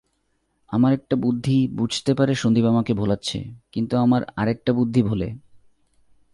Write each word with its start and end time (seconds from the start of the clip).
আমার 0.69 0.93
একটা 0.93 1.15
বুদ্ধি 1.15 1.67
বুঝতে 1.67 2.13
পারে 2.13 2.35
সন্দীপ 2.35 2.65
আমাকে 2.65 2.93
ভোলাচ্ছে, 2.93 3.39
কিন্তু 3.71 3.97
আমার 3.97 4.21
আর-একটা 4.35 4.73
বুদ্ধি 4.73 5.01
ভোলে। 5.03 5.29